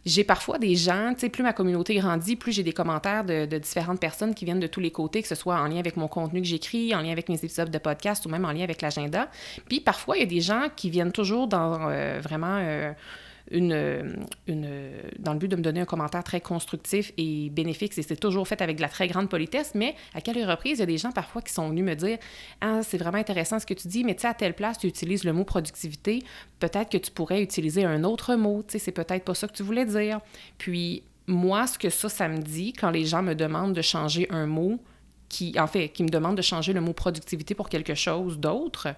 J'ai 0.05 0.23
parfois 0.23 0.59
des 0.59 0.75
gens, 0.75 1.13
tu 1.15 1.21
sais, 1.21 1.29
plus 1.29 1.41
ma 1.41 1.53
communauté 1.53 1.95
grandit, 1.95 2.35
plus 2.35 2.51
j'ai 2.51 2.61
des 2.61 2.71
commentaires 2.71 3.25
de, 3.25 3.57
différentes 3.57 4.00
personnes 4.00 4.35
qui 4.35 4.45
viennent 4.45 4.59
de 4.59 4.67
tous 4.67 4.79
les 4.79 4.91
côtés, 4.91 5.23
que 5.23 5.27
ce 5.27 5.35
soit 5.35 5.59
en 5.59 5.65
lien 5.65 5.79
avec 5.79 5.97
mon 5.97 6.07
contenu 6.07 6.41
que 6.41 6.47
j'écris, 6.47 6.94
en 6.94 7.01
lien 7.01 7.11
avec 7.11 7.27
mes 7.27 7.35
épisodes 7.35 7.71
de 7.71 7.77
podcast 7.79 8.25
ou 8.27 8.29
même 8.29 8.45
en 8.45 8.51
lien 8.51 8.63
avec 8.63 8.81
l'agenda. 8.83 9.27
Puis 9.67 9.79
parfois, 9.79 10.17
il 10.17 10.19
y 10.19 10.23
a 10.23 10.27
des 10.27 10.41
gens 10.41 10.67
qui 10.75 10.91
viennent 10.91 11.11
toujours 11.11 11.47
dans 11.47 11.89
euh, 11.89 12.19
vraiment... 12.21 12.59
Euh, 12.61 12.94
une, 13.51 14.25
une, 14.48 14.69
dans 15.19 15.34
le 15.34 15.40
but 15.40 15.48
de 15.48 15.56
me 15.56 15.62
donner 15.62 15.81
un 15.81 15.86
commentaire 15.86 16.24
très 16.24 16.42
constructif 16.42 17.12
et 17.18 17.50
bénéfique. 17.50 17.94
C'est 17.94 18.19
toujours 18.19 18.48
fait 18.48 18.62
avec 18.62 18.78
de 18.78 18.81
la 18.81 18.90
très 18.90 19.07
grande 19.07 19.30
politesse, 19.30 19.74
mais 19.75 19.95
à 20.13 20.22
quelle 20.22 20.44
reprise, 20.50 20.78
il 20.78 20.80
y 20.80 20.84
a 20.84 20.88
des 20.88 20.98
gens 20.98 21.12
parfois 21.12 21.42
qui 21.42 21.54
sont 21.54 21.69
venus 21.69 21.84
me 21.84 21.95
dire 21.95 22.18
Ah, 22.62 22.81
c'est 22.84 22.98
vraiment 22.98 23.18
intéressant 23.18 23.60
ce 23.60 23.66
que 23.66 23.74
tu 23.74 23.88
dis, 23.88 24.04
mais 24.04 24.16
tu 24.16 24.22
sais, 24.22 24.28
à 24.28 24.34
telle 24.34 24.54
place, 24.54 24.78
tu 24.78 24.88
utilises 24.88 25.24
le 25.24 25.34
mot 25.34 25.44
productivité. 25.44 26.24
Peut-être 26.60 26.90
que 26.90 26.98
tu 26.98 27.12
pourrais 27.12 27.42
utiliser 27.42 27.84
un 27.84 28.04
autre 28.04 28.36
mot. 28.36 28.63
Tu 28.68 28.74
sais, 28.74 28.80
c'est 28.80 28.92
peut-être 28.92 29.25
pas 29.25 29.36
ça 29.36 29.48
que 29.48 29.54
tu 29.54 29.63
voulais 29.63 29.86
dire. 29.86 30.19
Puis, 30.57 31.04
moi, 31.28 31.68
ce 31.68 31.78
que 31.78 31.89
ça, 31.89 32.10
ça 32.10 32.28
me 32.28 32.39
dit 32.39 32.74
quand 32.74 32.92
les 32.92 33.06
gens 33.06 33.24
me 33.24 33.34
demandent 33.34 33.74
de 33.74 33.81
changer 33.81 34.28
un 34.30 34.46
mot, 34.46 34.80
qui, 35.30 35.60
en 35.60 35.68
fait, 35.68 35.89
qui 35.89 36.04
me 36.04 36.10
demandent 36.10 36.38
de 36.38 36.44
changer 36.44 36.74
le 36.74 36.81
mot 36.81 36.94
productivité 36.94 37.56
pour 37.56 37.68
quelque 37.68 37.96
chose 37.96 38.39
d'autre, 38.39 38.89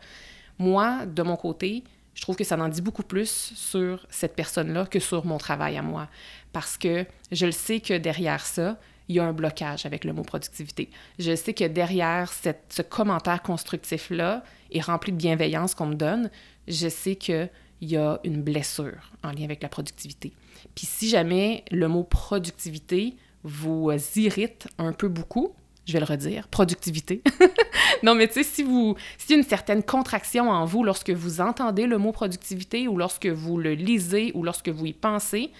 moi, 0.59 1.05
de 1.05 1.23
mon 1.23 1.37
côté, 1.37 1.83
je 2.15 2.21
trouve 2.21 2.37
que 2.37 2.43
ça 2.43 2.57
en 2.57 2.69
dit 2.69 2.81
beaucoup 2.81 3.03
plus 3.03 3.53
sur 3.55 4.07
cette 4.09 4.35
personne-là 4.35 4.85
que 4.85 4.99
sur 4.99 5.25
mon 5.25 5.37
travail 5.37 5.77
à 5.77 5.81
moi. 5.81 6.07
Parce 6.53 6.77
que 6.77 7.05
je 7.31 7.45
le 7.45 7.51
sais 7.51 7.81
que 7.81 7.97
derrière 7.97 8.45
ça, 8.45 8.79
il 9.07 9.17
y 9.17 9.19
a 9.19 9.25
un 9.25 9.33
blocage 9.33 9.85
avec 9.85 10.03
le 10.05 10.13
mot 10.13 10.23
productivité. 10.23 10.89
Je 11.19 11.35
sais 11.35 11.53
que 11.53 11.65
derrière 11.65 12.33
ce 12.33 12.81
commentaire 12.81 13.43
constructif-là 13.43 14.43
est 14.71 14.81
rempli 14.81 15.11
de 15.11 15.17
bienveillance 15.17 15.75
qu'on 15.75 15.87
me 15.87 15.95
donne. 15.95 16.31
Je 16.67 16.87
sais 16.87 17.15
qu'il 17.15 17.49
y 17.81 17.97
a 17.97 18.19
une 18.23 18.41
blessure 18.41 19.11
en 19.21 19.31
lien 19.31 19.43
avec 19.43 19.61
la 19.61 19.69
productivité. 19.69 20.33
Puis 20.73 20.87
si 20.87 21.09
jamais 21.09 21.63
le 21.69 21.87
mot 21.87 22.03
productivité 22.03 23.15
vous 23.43 23.91
irrite 24.15 24.67
un 24.79 24.93
peu 24.93 25.07
beaucoup, 25.07 25.53
je 25.85 25.93
vais 25.93 25.99
le 25.99 26.05
redire, 26.05 26.47
productivité. 26.47 27.21
non, 28.03 28.15
mais 28.15 28.27
tu 28.27 28.35
sais, 28.35 28.43
si 28.43 28.63
vous, 28.63 28.95
a 29.29 29.33
une 29.33 29.43
certaine 29.43 29.83
contraction 29.83 30.49
en 30.49 30.65
vous 30.65 30.83
lorsque 30.83 31.11
vous 31.11 31.41
entendez 31.41 31.85
le 31.85 31.97
mot 31.97 32.11
productivité 32.11 32.87
ou 32.87 32.97
lorsque 32.97 33.27
vous 33.27 33.57
le 33.57 33.73
lisez 33.73 34.31
ou 34.33 34.43
lorsque 34.43 34.69
vous 34.69 34.85
y 34.85 34.93
pensez, 34.93 35.51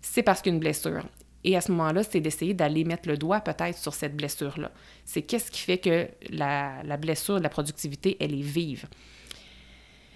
c'est 0.00 0.22
parce 0.22 0.40
qu'il 0.40 0.52
y 0.52 0.54
a 0.54 0.56
une 0.56 0.60
blessure. 0.60 1.04
Et 1.44 1.56
à 1.56 1.60
ce 1.60 1.70
moment-là, 1.72 2.02
c'est 2.02 2.20
d'essayer 2.20 2.54
d'aller 2.54 2.84
mettre 2.84 3.08
le 3.08 3.16
doigt 3.16 3.40
peut-être 3.40 3.78
sur 3.78 3.94
cette 3.94 4.16
blessure-là. 4.16 4.72
C'est 5.04 5.22
qu'est-ce 5.22 5.50
qui 5.50 5.60
fait 5.60 5.78
que 5.78 6.08
la, 6.30 6.82
la 6.82 6.96
blessure 6.96 7.36
de 7.36 7.42
la 7.42 7.48
productivité, 7.48 8.16
elle 8.20 8.34
est 8.34 8.42
vive? 8.42 8.86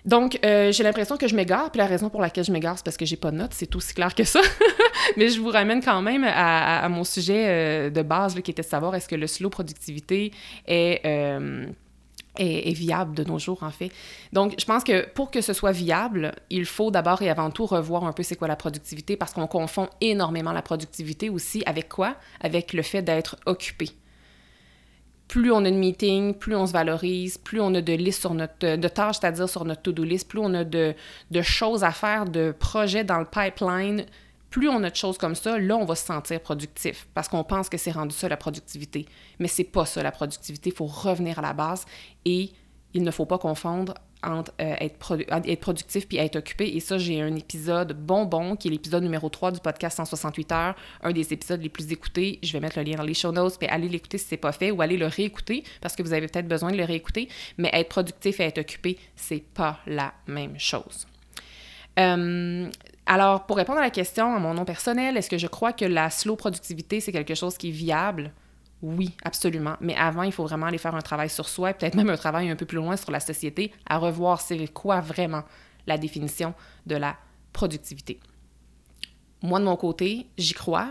Donc, 0.04 0.38
euh, 0.44 0.72
j'ai 0.72 0.82
l'impression 0.82 1.16
que 1.16 1.28
je 1.28 1.36
m'égare, 1.36 1.70
puis 1.70 1.78
la 1.78 1.86
raison 1.86 2.10
pour 2.10 2.20
laquelle 2.20 2.44
je 2.44 2.52
m'égare, 2.52 2.76
c'est 2.76 2.84
parce 2.84 2.96
que 2.96 3.06
j'ai 3.06 3.16
pas 3.16 3.30
de 3.30 3.36
notes, 3.36 3.52
c'est 3.52 3.74
aussi 3.76 3.94
clair 3.94 4.14
que 4.14 4.24
ça. 4.24 4.40
Mais 5.16 5.28
je 5.28 5.40
vous 5.40 5.50
ramène 5.50 5.82
quand 5.82 6.02
même 6.02 6.24
à, 6.24 6.88
mon 6.88 7.04
sujet 7.04 7.44
euh, 7.46 7.90
de 7.90 8.02
base, 8.02 8.34
qui 8.34 8.50
était 8.50 8.62
de 8.62 8.66
savoir 8.66 8.94
est-ce 8.94 9.08
que 9.08 9.14
le 9.14 9.28
slow 9.28 9.48
productivité 9.48 10.32
euh, 10.68 11.66
est, 12.36 12.68
est, 12.68 12.72
viable 12.72 13.14
de 13.14 13.22
nos 13.22 13.38
jours, 13.38 13.62
en 13.62 13.70
fait. 13.70 13.92
Donc, 14.32 14.54
je 14.58 14.64
pense 14.64 14.82
que 14.82 15.08
pour 15.10 15.30
que 15.30 15.40
ce 15.40 15.52
soit 15.52 15.72
viable, 15.72 16.32
il 16.50 16.64
faut 16.64 16.90
d'abord 16.90 17.22
et 17.22 17.30
avant 17.30 17.50
tout 17.50 17.66
revoir 17.66 18.04
un 18.04 18.12
peu 18.12 18.24
c'est 18.24 18.36
quoi 18.36 18.48
la 18.48 18.56
productivité, 18.56 19.16
parce 19.16 19.32
qu'on 19.32 19.46
confond 19.46 19.88
énormément 20.00 20.52
la 20.52 20.62
productivité 20.62 21.30
aussi 21.30 21.62
avec 21.64 21.88
quoi? 21.88 22.16
Avec 22.40 22.72
le 22.72 22.82
fait 22.82 23.02
d'être 23.02 23.36
occupé 23.46 23.90
plus 25.32 25.50
on 25.50 25.64
a 25.64 25.70
de 25.70 25.76
meetings, 25.76 26.34
plus 26.34 26.54
on 26.54 26.66
se 26.66 26.72
valorise, 26.72 27.38
plus 27.38 27.58
on 27.58 27.72
a 27.74 27.80
de 27.80 27.94
listes 27.94 28.20
sur 28.20 28.34
notre, 28.34 28.76
de 28.76 28.88
tâches, 28.88 29.16
c'est-à-dire 29.18 29.48
sur 29.48 29.64
notre 29.64 29.80
to-do 29.80 30.04
list, 30.04 30.28
plus 30.28 30.40
on 30.40 30.52
a 30.52 30.62
de, 30.62 30.94
choses 31.40 31.84
à 31.84 31.90
faire, 31.90 32.26
de 32.26 32.54
projets 32.58 33.02
dans 33.02 33.18
le 33.18 33.24
pipeline, 33.24 34.04
plus 34.50 34.68
on 34.68 34.84
a 34.84 34.90
de 34.90 34.94
choses 34.94 35.16
comme 35.16 35.34
ça, 35.34 35.58
là, 35.58 35.78
on 35.78 35.86
va 35.86 35.94
se 35.94 36.04
sentir 36.04 36.38
productif 36.42 37.08
parce 37.14 37.28
qu'on 37.28 37.44
pense 37.44 37.70
que 37.70 37.78
c'est 37.78 37.92
rendu 37.92 38.14
ça 38.14 38.28
la 38.28 38.36
productivité. 38.36 39.06
Mais 39.38 39.48
c'est 39.48 39.64
pas 39.64 39.86
ça 39.86 40.02
la 40.02 40.12
productivité. 40.12 40.68
Il 40.68 40.76
faut 40.76 40.84
revenir 40.84 41.38
à 41.38 41.42
la 41.42 41.54
base 41.54 41.86
et 42.26 42.50
il 42.92 43.02
ne 43.02 43.10
faut 43.10 43.24
pas 43.24 43.38
confondre 43.38 43.94
entre 44.22 44.52
euh, 44.60 44.74
être, 44.80 45.18
être, 45.46 45.60
productif 45.60 46.08
puis 46.08 46.18
être 46.18 46.36
occupé. 46.36 46.74
Et 46.74 46.80
ça, 46.80 46.98
j'ai 46.98 47.20
un 47.20 47.34
épisode 47.34 47.92
bonbon 47.92 48.56
qui 48.56 48.68
est 48.68 48.70
l'épisode 48.70 49.02
numéro 49.02 49.28
3 49.28 49.52
du 49.52 49.60
podcast 49.60 49.96
168 49.96 50.52
heures, 50.52 50.74
un 51.02 51.12
des 51.12 51.32
épisodes 51.32 51.62
les 51.62 51.68
plus 51.68 51.92
écoutés. 51.92 52.38
Je 52.42 52.52
vais 52.52 52.60
mettre 52.60 52.78
le 52.78 52.84
lien 52.84 52.96
dans 52.96 53.02
les 53.02 53.14
show 53.14 53.32
notes, 53.32 53.58
puis 53.58 53.68
allez 53.68 53.88
l'écouter 53.88 54.18
si 54.18 54.26
c'est 54.26 54.36
pas 54.36 54.52
fait 54.52 54.70
ou 54.70 54.82
allez 54.82 54.96
le 54.96 55.06
réécouter 55.06 55.64
parce 55.80 55.96
que 55.96 56.02
vous 56.02 56.12
avez 56.12 56.26
peut-être 56.28 56.48
besoin 56.48 56.70
de 56.70 56.76
le 56.76 56.84
réécouter. 56.84 57.28
Mais 57.58 57.70
être 57.72 57.88
productif 57.88 58.40
et 58.40 58.44
être 58.44 58.58
occupé, 58.58 58.98
c'est 59.16 59.42
pas 59.42 59.80
la 59.86 60.12
même 60.26 60.58
chose. 60.58 61.06
Euh, 61.98 62.70
alors, 63.06 63.46
pour 63.46 63.56
répondre 63.56 63.78
à 63.78 63.82
la 63.82 63.90
question, 63.90 64.34
à 64.34 64.38
mon 64.38 64.54
nom 64.54 64.64
personnel, 64.64 65.16
est-ce 65.16 65.28
que 65.28 65.38
je 65.38 65.46
crois 65.46 65.72
que 65.72 65.84
la 65.84 66.10
slow 66.10 66.36
productivité, 66.36 67.00
c'est 67.00 67.12
quelque 67.12 67.34
chose 67.34 67.58
qui 67.58 67.68
est 67.68 67.72
viable? 67.72 68.32
Oui, 68.82 69.14
absolument. 69.22 69.76
Mais 69.80 69.94
avant, 69.94 70.24
il 70.24 70.32
faut 70.32 70.44
vraiment 70.44 70.66
aller 70.66 70.78
faire 70.78 70.94
un 70.94 71.00
travail 71.00 71.30
sur 71.30 71.48
soi 71.48 71.72
peut-être 71.72 71.94
même 71.94 72.10
un 72.10 72.16
travail 72.16 72.50
un 72.50 72.56
peu 72.56 72.66
plus 72.66 72.76
loin 72.76 72.96
sur 72.96 73.12
la 73.12 73.20
société, 73.20 73.72
à 73.86 73.98
revoir 73.98 74.40
c'est 74.40 74.66
quoi 74.68 75.00
vraiment 75.00 75.44
la 75.86 75.98
définition 75.98 76.52
de 76.86 76.96
la 76.96 77.16
productivité. 77.52 78.18
Moi, 79.40 79.60
de 79.60 79.64
mon 79.64 79.76
côté, 79.76 80.26
j'y 80.36 80.54
crois 80.54 80.88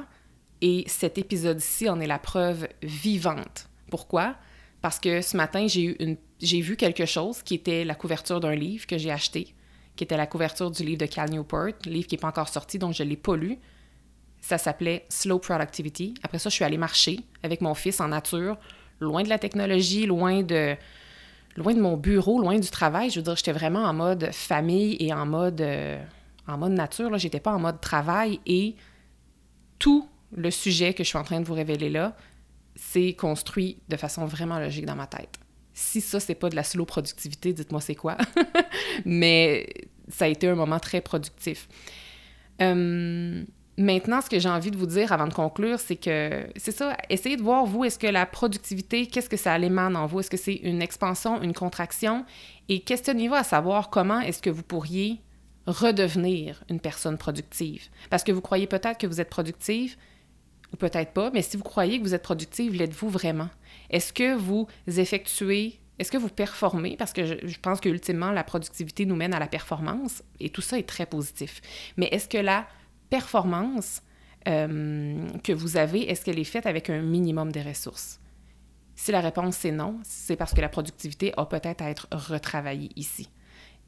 et 0.62 0.83
cet 0.88 1.17
épisode-ci 1.17 1.89
en 1.89 2.00
est 2.00 2.07
la 2.07 2.19
preuve 2.19 2.67
vivante. 2.81 3.67
Pourquoi? 3.89 4.36
Parce 4.81 5.00
que 5.00 5.21
ce 5.21 5.36
matin, 5.36 5.67
j'ai 5.67 5.83
eu 5.83 6.17
j'ai 6.39 6.62
vu 6.62 6.75
quelque 6.75 7.05
chose 7.05 7.43
qui 7.43 7.53
était 7.53 7.86
la 7.86 7.93
couverture 7.93 8.39
d'un 8.39 8.55
livre 8.55 8.88
que 8.88 8.98
j'ai 8.98 9.12
acheté, 9.12 9.53
qui 9.95 10.03
était 10.03 10.17
la 10.17 10.25
couverture 10.25 10.71
du 10.71 10.83
livre 10.83 10.98
de 10.98 11.05
Cal 11.05 11.29
Newport, 11.29 11.74
livre 11.86 12.07
qui 12.07 12.15
n'est 12.15 12.19
pas 12.19 12.29
encore 12.29 12.50
sorti, 12.50 12.79
donc 12.79 12.95
je 12.95 13.03
ne 13.03 13.10
l'ai 13.10 13.15
pas 13.15 13.36
lu. 13.36 13.60
Ça 14.41 14.57
s'appelait 14.57 15.05
Slow 15.10 15.39
Productivity. 15.39 16.15
Après 16.24 16.39
ça, 16.39 16.50
je 16.50 16.55
suis 16.55 16.65
allée 16.65 16.77
marcher 16.77 17.19
avec 17.43 17.62
mon 17.62 17.74
fils 17.74 18.00
en 18.00 18.10
nature, 18.10 18.57
loin 19.00 19.24
de 19.24 19.29
la 19.29 19.39
technologie, 19.39 20.05
loin 20.05 20.41
de, 20.41 20.75
loin 21.55 21.74
de 21.74 21.79
mon 21.79 21.95
bureau, 21.95 22.41
loin 22.41 22.57
du 22.57 22.69
travail. 22.69 23.10
Je 23.10 23.19
veux 23.19 23.24
dire, 23.24 23.36
j'étais 23.36 23.51
vraiment 23.51 23.83
en 23.83 23.93
mode 23.93 24.29
famille 24.31 24.98
et 25.00 25.13
en 25.13 25.25
mode, 25.25 25.62
euh, 25.62 26.03
en 26.48 26.57
mode 26.57 26.74
nature. 26.74 27.17
Je 27.17 27.25
n'étais 27.25 27.39
pas 27.39 27.51
en 27.51 27.60
mode 27.60 27.79
travail 27.81 28.39
et 28.45 28.75
tout 29.79 30.07
le 30.36 30.51
sujet 30.51 30.93
que 30.93 31.03
je 31.03 31.10
suis 31.10 31.17
en 31.17 31.24
train 31.24 31.39
de 31.39 31.45
vous 31.45 31.53
révéler 31.53 31.89
là, 31.89 32.15
c'est 32.75 33.13
construit 33.13 33.77
de 33.89 33.98
façon 33.98 34.25
vraiment 34.25 34.60
logique 34.60 34.86
dans 34.86 34.95
ma 34.95 35.07
tête. 35.07 35.39
Si 35.74 36.01
ça, 36.01 36.19
c'est 36.19 36.36
pas 36.36 36.50
de 36.50 36.55
la 36.55 36.63
slow 36.63 36.86
productivité, 36.86 37.53
dites-moi 37.53 37.81
c'est 37.81 37.95
quoi. 37.95 38.17
Mais 39.05 39.67
ça 40.07 40.25
a 40.25 40.27
été 40.27 40.48
un 40.48 40.55
moment 40.55 40.79
très 40.79 41.01
productif. 41.01 41.67
Euh, 42.62 43.43
Maintenant, 43.81 44.21
ce 44.21 44.29
que 44.29 44.38
j'ai 44.38 44.47
envie 44.47 44.69
de 44.69 44.77
vous 44.77 44.85
dire 44.85 45.11
avant 45.11 45.25
de 45.27 45.33
conclure, 45.33 45.79
c'est 45.79 45.95
que 45.95 46.45
c'est 46.55 46.71
ça, 46.71 46.95
essayez 47.09 47.35
de 47.35 47.41
voir, 47.41 47.65
vous, 47.65 47.83
est-ce 47.83 47.97
que 47.97 48.05
la 48.05 48.27
productivité, 48.27 49.07
qu'est-ce 49.07 49.27
que 49.27 49.38
ça 49.38 49.57
émane 49.57 49.95
en 49.95 50.05
vous? 50.05 50.19
Est-ce 50.19 50.29
que 50.29 50.38
c'est 50.38 50.53
une 50.53 50.83
expansion, 50.83 51.41
une 51.41 51.53
contraction? 51.53 52.23
Et 52.69 52.81
questionnez-vous 52.81 53.33
à 53.33 53.43
savoir 53.43 53.89
comment 53.89 54.19
est-ce 54.19 54.39
que 54.39 54.51
vous 54.51 54.61
pourriez 54.61 55.19
redevenir 55.65 56.63
une 56.69 56.79
personne 56.79 57.17
productive? 57.17 57.89
Parce 58.11 58.23
que 58.23 58.31
vous 58.31 58.41
croyez 58.41 58.67
peut-être 58.67 59.00
que 59.00 59.07
vous 59.07 59.19
êtes 59.19 59.31
productive, 59.31 59.95
ou 60.71 60.77
peut-être 60.77 61.11
pas, 61.11 61.31
mais 61.31 61.41
si 61.41 61.57
vous 61.57 61.63
croyez 61.63 61.97
que 61.97 62.03
vous 62.03 62.13
êtes 62.13 62.23
productive, 62.23 62.75
l'êtes-vous 62.75 63.09
vraiment? 63.09 63.50
Est-ce 63.89 64.13
que 64.13 64.35
vous 64.35 64.67
effectuez, 64.85 65.79
est-ce 65.97 66.11
que 66.11 66.19
vous 66.19 66.29
performez? 66.29 66.97
Parce 66.97 67.13
que 67.13 67.25
je, 67.25 67.33
je 67.43 67.59
pense 67.59 67.81
qu'ultimement, 67.81 68.31
la 68.31 68.43
productivité 68.43 69.07
nous 69.07 69.15
mène 69.15 69.33
à 69.33 69.39
la 69.39 69.47
performance, 69.47 70.21
et 70.39 70.50
tout 70.51 70.61
ça 70.61 70.77
est 70.77 70.88
très 70.88 71.07
positif. 71.07 71.61
Mais 71.97 72.09
est-ce 72.11 72.29
que 72.29 72.38
la 72.38 72.67
performance 73.12 74.01
euh, 74.48 75.27
que 75.44 75.53
vous 75.53 75.77
avez, 75.77 76.10
est-ce 76.10 76.25
qu'elle 76.25 76.39
est 76.39 76.44
faite 76.44 76.65
avec 76.65 76.89
un 76.89 77.01
minimum 77.01 77.51
de 77.51 77.60
ressources? 77.60 78.20
Si 78.96 79.12
la 79.12 79.22
réponse 79.22 79.56
c'est 79.56 79.72
non, 79.72 80.00
c'est 80.03 80.36
parce 80.36 80.53
que 80.53 80.62
la 80.62 80.70
productivité 80.70 81.32
a 81.38 81.46
peut-être 81.46 81.84
à 81.84 81.89
être 81.91 82.08
retravaillée 82.12 82.89
ici. 82.96 83.30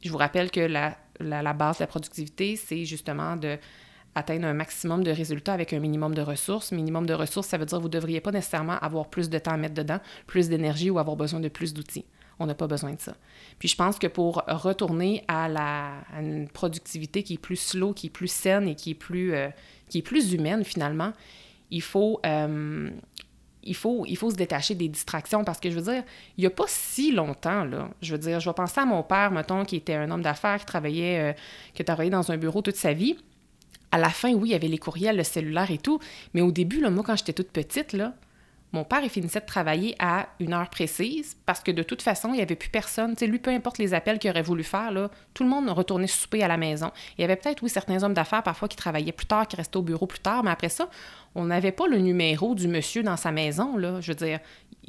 Je 0.03 0.11
vous 0.11 0.17
rappelle 0.17 0.51
que 0.51 0.59
la, 0.59 0.97
la, 1.19 1.53
base 1.53 1.77
de 1.77 1.83
la 1.83 1.87
productivité, 1.87 2.55
c'est 2.55 2.85
justement 2.85 3.35
de 3.35 3.57
atteindre 4.15 4.45
un 4.45 4.53
maximum 4.53 5.03
de 5.03 5.11
résultats 5.11 5.53
avec 5.53 5.73
un 5.73 5.79
minimum 5.79 6.13
de 6.13 6.21
ressources. 6.21 6.71
Minimum 6.71 7.05
de 7.05 7.13
ressources, 7.13 7.47
ça 7.47 7.57
veut 7.57 7.65
dire 7.65 7.77
que 7.77 7.81
vous 7.81 7.87
ne 7.87 7.93
devriez 7.93 8.21
pas 8.21 8.31
nécessairement 8.31 8.77
avoir 8.79 9.09
plus 9.09 9.29
de 9.29 9.39
temps 9.39 9.53
à 9.53 9.57
mettre 9.57 9.73
dedans, 9.73 9.99
plus 10.27 10.49
d'énergie 10.49 10.89
ou 10.89 10.99
avoir 10.99 11.15
besoin 11.15 11.39
de 11.39 11.49
plus 11.49 11.73
d'outils. 11.73 12.05
On 12.39 12.45
n'a 12.45 12.55
pas 12.55 12.67
besoin 12.67 12.93
de 12.93 12.99
ça. 12.99 13.15
Puis 13.59 13.67
je 13.67 13.75
pense 13.75 13.99
que 13.99 14.07
pour 14.07 14.43
retourner 14.47 15.23
à, 15.27 15.47
une 16.19 16.47
productivité 16.49 17.23
qui 17.23 17.35
est 17.35 17.37
plus 17.37 17.55
slow, 17.55 17.93
qui 17.93 18.07
est 18.07 18.09
plus 18.09 18.27
saine 18.27 18.67
et 18.67 18.75
qui 18.75 18.91
est 18.91 18.95
plus, 18.95 19.33
euh, 19.33 19.49
qui 19.89 19.99
est 19.99 20.03
plus 20.03 20.33
humaine 20.33 20.63
finalement, 20.63 21.13
il 21.69 21.81
faut, 21.81 22.19
euh, 22.25 22.89
il, 23.63 23.75
faut, 23.75 24.05
se 24.05 24.35
détacher 24.35 24.75
des 24.75 24.87
distractions 24.87 25.43
parce 25.43 25.59
que 25.59 25.69
je 25.69 25.75
veux 25.75 25.93
dire, 25.93 26.03
il 26.37 26.41
n'y 26.41 26.47
a 26.47 26.51
pas 26.51 26.65
si 26.67 27.11
longtemps, 27.11 27.67
je 28.01 28.11
veux 28.11 28.19
dire, 28.19 28.39
je 28.39 28.49
vais 28.49 28.53
penser 28.53 28.81
à 28.81 28.85
mon 28.85 29.03
père, 29.03 29.31
mettons, 29.31 29.65
qui 29.65 29.77
était 29.77 29.95
un 29.95 30.09
homme 30.11 30.21
d'affaires, 30.21 30.59
qui 30.59 30.65
travaillait, 30.65 31.31
euh, 31.31 31.33
qui 31.73 32.09
dans 32.09 32.31
un 32.31 32.37
bureau 32.37 32.61
toute 32.61 32.75
sa 32.75 32.93
vie. 32.93 33.17
À 33.91 33.97
la 33.97 34.09
fin, 34.09 34.33
oui, 34.33 34.49
il 34.49 34.51
y 34.53 34.55
avait 34.55 34.67
les 34.67 34.79
courriels, 34.79 35.17
le 35.17 35.23
cellulaire 35.23 35.69
et 35.69 35.77
tout, 35.77 35.99
mais 36.33 36.41
au 36.41 36.51
début, 36.51 36.81
moi, 36.89 37.03
quand 37.05 37.15
j'étais 37.15 37.33
toute 37.33 37.51
petite, 37.51 37.93
là, 37.93 38.13
mon 38.73 38.83
père, 38.83 39.01
il 39.03 39.09
finissait 39.09 39.39
de 39.39 39.45
travailler 39.45 39.95
à 39.99 40.27
une 40.39 40.51
heure 40.51 40.69
précise 40.69 41.37
parce 41.45 41.61
que 41.61 41.69
de 41.69 41.83
toute 41.83 42.01
façon, 42.01 42.29
il 42.29 42.37
n'y 42.37 42.41
avait 42.41 42.55
plus 42.55 42.69
personne. 42.69 43.15
lui, 43.21 43.37
peu 43.37 43.51
importe 43.51 43.77
les 43.77 43.93
appels 43.93 44.17
qu'il 44.17 44.31
aurait 44.31 44.41
voulu 44.41 44.63
faire, 44.63 44.91
là, 44.91 45.11
tout 45.35 45.43
le 45.43 45.49
monde 45.49 45.69
retournait 45.69 46.07
souper 46.07 46.41
à 46.41 46.47
la 46.47 46.57
maison. 46.57 46.91
Il 47.17 47.21
y 47.21 47.23
avait 47.23 47.35
peut-être, 47.35 47.61
oui, 47.61 47.69
certains 47.69 48.01
hommes 48.01 48.15
d'affaires 48.15 48.41
parfois 48.41 48.67
qui 48.67 48.75
travaillaient 48.75 49.11
plus 49.11 49.27
tard, 49.27 49.47
qui 49.47 49.55
restaient 49.55 49.77
au 49.77 49.83
bureau 49.83 50.07
plus 50.07 50.19
tard, 50.19 50.43
mais 50.43 50.49
après 50.49 50.69
ça, 50.69 50.89
on 51.35 51.45
n'avait 51.45 51.71
pas 51.71 51.87
le 51.87 51.99
numéro 51.99 52.55
du 52.55 52.67
monsieur 52.67 53.03
dans 53.03 53.15
sa 53.15 53.31
maison. 53.31 53.77
Là. 53.77 54.01
Je 54.01 54.11
veux 54.11 54.17
dire, 54.17 54.39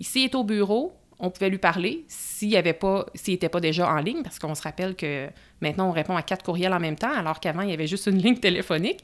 s'il 0.00 0.25
est 0.25 0.35
au 0.35 0.45
bureau, 0.45 0.95
on 1.19 1.29
pouvait 1.31 1.50
lui 1.50 1.59
parler 1.59 2.07
s'il 2.09 2.50
n'était 2.50 2.73
pas, 2.73 3.05
pas 3.53 3.61
déjà 3.61 3.93
en 3.93 3.99
ligne, 3.99 4.23
parce 4.23 4.38
qu'on 4.38 4.55
se 4.55 4.62
rappelle 4.62 4.97
que 4.97 5.29
maintenant, 5.61 5.91
on 5.91 5.93
répond 5.93 6.17
à 6.17 6.23
quatre 6.23 6.43
courriels 6.43 6.73
en 6.73 6.81
même 6.81 6.97
temps, 6.97 7.12
alors 7.12 7.38
qu'avant, 7.38 7.61
il 7.61 7.69
y 7.69 7.75
avait 7.75 7.87
juste 7.87 8.07
une 8.07 8.19
ligne 8.19 8.38
téléphonique. 8.41 9.00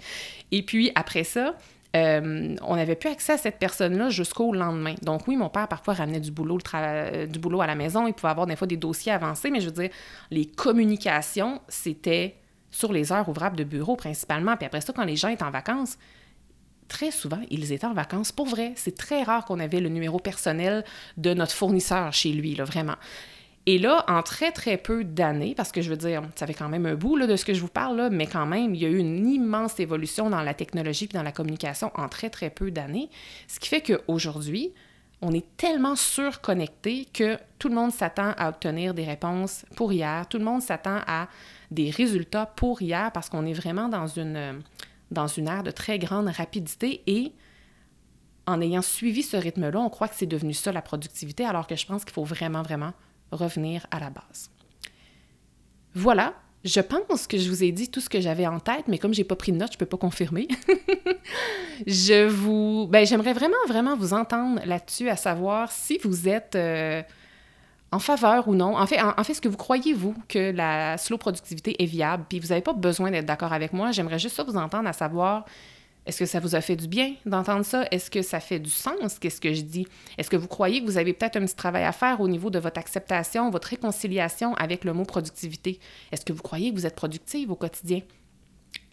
Et 0.52 0.62
puis, 0.62 0.90
après 0.94 1.24
ça, 1.24 1.54
euh, 1.96 2.54
on 2.62 2.76
n'avait 2.76 2.94
plus 2.94 3.10
accès 3.10 3.32
à 3.32 3.38
cette 3.38 3.58
personne-là 3.58 4.10
jusqu'au 4.10 4.52
lendemain. 4.52 4.94
Donc 5.02 5.26
oui, 5.26 5.36
mon 5.36 5.48
père 5.48 5.66
parfois 5.66 5.94
ramenait 5.94 6.20
du 6.20 6.30
boulot, 6.30 6.58
euh, 6.74 7.26
du 7.26 7.38
boulot 7.38 7.60
à 7.60 7.66
la 7.66 7.74
maison. 7.74 8.06
Il 8.06 8.14
pouvait 8.14 8.30
avoir 8.30 8.46
des 8.46 8.56
fois 8.56 8.66
des 8.66 8.76
dossiers 8.76 9.12
avancés, 9.12 9.50
mais 9.50 9.60
je 9.60 9.66
veux 9.66 9.82
dire, 9.82 9.90
les 10.30 10.46
communications, 10.46 11.60
c'était 11.68 12.36
sur 12.70 12.92
les 12.92 13.12
heures 13.12 13.28
ouvrables 13.28 13.56
de 13.56 13.64
bureau 13.64 13.96
principalement. 13.96 14.56
Puis 14.56 14.66
après 14.66 14.80
ça, 14.80 14.92
quand 14.92 15.04
les 15.04 15.16
gens 15.16 15.28
étaient 15.28 15.42
en 15.42 15.50
vacances, 15.50 15.98
très 16.86 17.10
souvent, 17.10 17.40
ils 17.50 17.72
étaient 17.72 17.86
en 17.86 17.94
vacances 17.94 18.30
pour 18.30 18.46
vrai. 18.46 18.72
C'est 18.76 18.96
très 18.96 19.24
rare 19.24 19.44
qu'on 19.44 19.58
avait 19.58 19.80
le 19.80 19.88
numéro 19.88 20.18
personnel 20.20 20.84
de 21.16 21.34
notre 21.34 21.52
fournisseur 21.52 22.12
chez 22.12 22.32
lui, 22.32 22.54
là, 22.54 22.64
vraiment. 22.64 22.96
Et 23.66 23.78
là, 23.78 24.04
en 24.08 24.22
très, 24.22 24.52
très 24.52 24.78
peu 24.78 25.04
d'années, 25.04 25.54
parce 25.54 25.70
que 25.70 25.82
je 25.82 25.90
veux 25.90 25.96
dire, 25.96 26.22
ça 26.34 26.46
fait 26.46 26.54
quand 26.54 26.68
même 26.68 26.86
un 26.86 26.94
bout 26.94 27.16
là, 27.16 27.26
de 27.26 27.36
ce 27.36 27.44
que 27.44 27.52
je 27.52 27.60
vous 27.60 27.68
parle, 27.68 27.96
là, 27.96 28.10
mais 28.10 28.26
quand 28.26 28.46
même, 28.46 28.74
il 28.74 28.80
y 28.80 28.86
a 28.86 28.88
eu 28.88 28.98
une 28.98 29.28
immense 29.28 29.78
évolution 29.78 30.30
dans 30.30 30.42
la 30.42 30.54
technologie 30.54 31.04
et 31.04 31.14
dans 31.14 31.22
la 31.22 31.32
communication 31.32 31.90
en 31.94 32.08
très, 32.08 32.30
très 32.30 32.48
peu 32.48 32.70
d'années, 32.70 33.10
ce 33.48 33.60
qui 33.60 33.68
fait 33.68 33.82
qu'aujourd'hui, 33.82 34.72
on 35.22 35.32
est 35.32 35.44
tellement 35.56 35.96
surconnecté 35.96 37.06
que 37.12 37.38
tout 37.58 37.68
le 37.68 37.74
monde 37.74 37.92
s'attend 37.92 38.32
à 38.38 38.48
obtenir 38.48 38.94
des 38.94 39.04
réponses 39.04 39.66
pour 39.76 39.92
hier, 39.92 40.26
tout 40.26 40.38
le 40.38 40.44
monde 40.44 40.62
s'attend 40.62 41.00
à 41.06 41.28
des 41.70 41.90
résultats 41.90 42.46
pour 42.46 42.80
hier 42.80 43.12
parce 43.12 43.28
qu'on 43.28 43.44
est 43.44 43.52
vraiment 43.52 43.88
dans 43.88 44.06
une, 44.06 44.62
dans 45.10 45.26
une 45.26 45.48
ère 45.48 45.62
de 45.62 45.70
très 45.70 45.98
grande 45.98 46.28
rapidité 46.28 47.02
et 47.06 47.32
en 48.46 48.62
ayant 48.62 48.82
suivi 48.82 49.22
ce 49.22 49.36
rythme-là, 49.36 49.78
on 49.78 49.90
croit 49.90 50.08
que 50.08 50.14
c'est 50.16 50.26
devenu 50.26 50.54
ça 50.54 50.72
la 50.72 50.82
productivité, 50.82 51.44
alors 51.44 51.66
que 51.66 51.76
je 51.76 51.86
pense 51.86 52.04
qu'il 52.04 52.14
faut 52.14 52.24
vraiment, 52.24 52.62
vraiment 52.62 52.94
revenir 53.32 53.86
à 53.90 54.00
la 54.00 54.10
base. 54.10 54.50
Voilà, 55.94 56.34
je 56.64 56.80
pense 56.80 57.26
que 57.26 57.38
je 57.38 57.48
vous 57.48 57.64
ai 57.64 57.72
dit 57.72 57.90
tout 57.90 58.00
ce 58.00 58.08
que 58.08 58.20
j'avais 58.20 58.46
en 58.46 58.60
tête, 58.60 58.86
mais 58.86 58.98
comme 58.98 59.14
j'ai 59.14 59.24
pas 59.24 59.36
pris 59.36 59.52
de 59.52 59.56
notes, 59.56 59.72
je 59.72 59.78
peux 59.78 59.86
pas 59.86 59.96
confirmer. 59.96 60.46
je 61.86 62.28
vous, 62.28 62.86
ben 62.88 63.06
j'aimerais 63.06 63.32
vraiment 63.32 63.56
vraiment 63.66 63.96
vous 63.96 64.12
entendre 64.12 64.60
là-dessus, 64.66 65.08
à 65.08 65.16
savoir 65.16 65.72
si 65.72 65.98
vous 66.04 66.28
êtes 66.28 66.56
euh, 66.56 67.02
en 67.92 67.98
faveur 67.98 68.46
ou 68.48 68.54
non. 68.54 68.76
En 68.76 68.86
fait, 68.86 69.00
en, 69.00 69.24
fait, 69.24 69.32
est-ce 69.32 69.40
que 69.40 69.48
vous 69.48 69.56
croyez 69.56 69.94
vous 69.94 70.14
que 70.28 70.52
la 70.52 70.98
slow 70.98 71.16
productivité 71.16 71.82
est 71.82 71.86
viable 71.86 72.24
Puis 72.28 72.38
vous 72.38 72.48
n'avez 72.48 72.60
pas 72.60 72.74
besoin 72.74 73.10
d'être 73.10 73.26
d'accord 73.26 73.52
avec 73.52 73.72
moi? 73.72 73.90
J'aimerais 73.90 74.18
juste 74.18 74.36
ça 74.36 74.44
vous 74.44 74.56
entendre, 74.56 74.88
à 74.88 74.92
savoir 74.92 75.46
est-ce 76.10 76.18
que 76.18 76.26
ça 76.26 76.40
vous 76.40 76.56
a 76.56 76.60
fait 76.60 76.74
du 76.74 76.88
bien 76.88 77.14
d'entendre 77.24 77.64
ça? 77.64 77.86
Est-ce 77.92 78.10
que 78.10 78.20
ça 78.20 78.40
fait 78.40 78.58
du 78.58 78.68
sens, 78.68 79.20
qu'est-ce 79.20 79.40
que 79.40 79.54
je 79.54 79.60
dis? 79.60 79.86
Est-ce 80.18 80.28
que 80.28 80.36
vous 80.36 80.48
croyez 80.48 80.80
que 80.80 80.86
vous 80.86 80.98
avez 80.98 81.12
peut-être 81.12 81.36
un 81.36 81.44
petit 81.46 81.54
travail 81.54 81.84
à 81.84 81.92
faire 81.92 82.20
au 82.20 82.26
niveau 82.26 82.50
de 82.50 82.58
votre 82.58 82.80
acceptation, 82.80 83.48
votre 83.48 83.68
réconciliation 83.68 84.54
avec 84.54 84.84
le 84.84 84.92
mot 84.92 85.04
productivité? 85.04 85.78
Est-ce 86.10 86.24
que 86.24 86.32
vous 86.32 86.42
croyez 86.42 86.70
que 86.70 86.74
vous 86.74 86.84
êtes 86.84 86.96
productive 86.96 87.52
au 87.52 87.54
quotidien? 87.54 88.00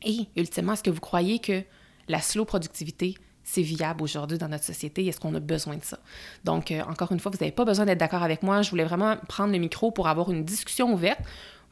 Et, 0.05 0.27
ultimement, 0.35 0.73
est-ce 0.73 0.83
que 0.83 0.91
vous 0.91 0.99
croyez 0.99 1.39
que 1.39 1.63
la 2.07 2.21
slow 2.21 2.45
productivité, 2.45 3.15
c'est 3.49 3.61
viable 3.61 4.03
aujourd'hui 4.03 4.37
dans 4.37 4.49
notre 4.49 4.65
société? 4.65 5.05
Est-ce 5.07 5.21
qu'on 5.21 5.33
a 5.33 5.39
besoin 5.39 5.77
de 5.77 5.83
ça? 5.83 5.99
Donc, 6.43 6.69
euh, 6.69 6.81
encore 6.89 7.13
une 7.13 7.19
fois, 7.19 7.31
vous 7.31 7.37
n'avez 7.39 7.53
pas 7.53 7.63
besoin 7.63 7.85
d'être 7.85 7.97
d'accord 7.97 8.21
avec 8.21 8.43
moi. 8.43 8.61
Je 8.61 8.69
voulais 8.69 8.83
vraiment 8.83 9.15
prendre 9.29 9.53
le 9.53 9.57
micro 9.57 9.89
pour 9.89 10.09
avoir 10.09 10.31
une 10.31 10.43
discussion 10.43 10.93
ouverte 10.93 11.21